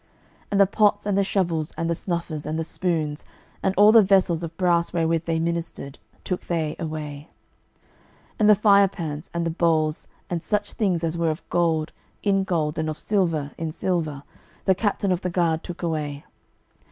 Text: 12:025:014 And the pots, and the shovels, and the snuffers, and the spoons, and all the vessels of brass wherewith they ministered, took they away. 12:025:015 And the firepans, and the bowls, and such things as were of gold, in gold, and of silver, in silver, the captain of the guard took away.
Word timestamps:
12:025:014 0.45 0.45
And 0.53 0.61
the 0.61 0.65
pots, 0.65 1.05
and 1.05 1.17
the 1.19 1.23
shovels, 1.23 1.73
and 1.77 1.87
the 1.91 1.93
snuffers, 1.93 2.45
and 2.47 2.57
the 2.57 2.63
spoons, 2.63 3.23
and 3.61 3.75
all 3.77 3.91
the 3.91 4.01
vessels 4.01 4.41
of 4.41 4.57
brass 4.57 4.91
wherewith 4.91 5.25
they 5.25 5.37
ministered, 5.39 5.99
took 6.23 6.47
they 6.47 6.75
away. 6.79 7.29
12:025:015 8.39 8.39
And 8.39 8.49
the 8.49 8.55
firepans, 8.55 9.29
and 9.31 9.45
the 9.45 9.51
bowls, 9.51 10.07
and 10.27 10.41
such 10.41 10.73
things 10.73 11.03
as 11.03 11.19
were 11.19 11.29
of 11.29 11.47
gold, 11.51 11.91
in 12.23 12.43
gold, 12.43 12.79
and 12.79 12.89
of 12.89 12.97
silver, 12.97 13.51
in 13.59 13.71
silver, 13.71 14.23
the 14.65 14.73
captain 14.73 15.11
of 15.11 15.21
the 15.21 15.29
guard 15.29 15.63
took 15.63 15.83
away. 15.83 16.25